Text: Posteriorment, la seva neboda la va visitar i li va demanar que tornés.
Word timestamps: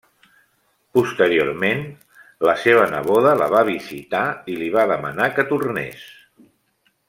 Posteriorment, 0.97 1.83
la 2.49 2.55
seva 2.63 2.87
neboda 2.95 3.35
la 3.43 3.51
va 3.57 3.61
visitar 3.69 4.25
i 4.55 4.57
li 4.63 4.71
va 4.79 4.87
demanar 4.95 5.29
que 5.37 5.47
tornés. 5.55 6.11